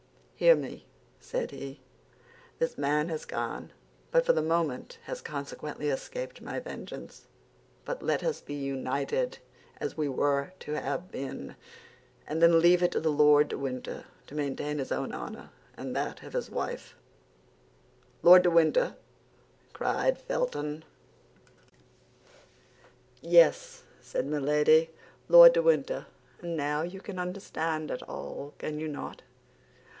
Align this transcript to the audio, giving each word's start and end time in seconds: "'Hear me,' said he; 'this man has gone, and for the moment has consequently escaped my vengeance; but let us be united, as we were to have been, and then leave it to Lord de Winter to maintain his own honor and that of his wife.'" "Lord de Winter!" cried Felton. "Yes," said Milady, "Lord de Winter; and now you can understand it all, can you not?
"'Hear 0.35 0.55
me,' 0.55 0.87
said 1.19 1.51
he; 1.51 1.79
'this 2.57 2.75
man 2.75 3.09
has 3.09 3.25
gone, 3.25 3.71
and 4.11 4.25
for 4.25 4.33
the 4.33 4.41
moment 4.41 4.97
has 5.03 5.21
consequently 5.21 5.89
escaped 5.89 6.41
my 6.41 6.59
vengeance; 6.59 7.27
but 7.85 8.01
let 8.01 8.23
us 8.23 8.41
be 8.41 8.55
united, 8.55 9.37
as 9.77 9.95
we 9.95 10.09
were 10.09 10.53
to 10.61 10.71
have 10.73 11.11
been, 11.11 11.55
and 12.25 12.41
then 12.41 12.59
leave 12.59 12.81
it 12.81 12.93
to 12.93 12.99
Lord 13.01 13.49
de 13.49 13.57
Winter 13.59 14.05
to 14.25 14.33
maintain 14.33 14.79
his 14.79 14.91
own 14.91 15.13
honor 15.13 15.51
and 15.77 15.95
that 15.95 16.23
of 16.23 16.33
his 16.33 16.49
wife.'" 16.49 16.95
"Lord 18.23 18.41
de 18.41 18.49
Winter!" 18.49 18.95
cried 19.73 20.17
Felton. 20.17 20.83
"Yes," 23.21 23.83
said 23.99 24.25
Milady, 24.25 24.89
"Lord 25.29 25.53
de 25.53 25.61
Winter; 25.61 26.07
and 26.39 26.57
now 26.57 26.81
you 26.81 26.99
can 27.01 27.19
understand 27.19 27.91
it 27.91 28.01
all, 28.09 28.55
can 28.57 28.79
you 28.79 28.87
not? 28.87 29.21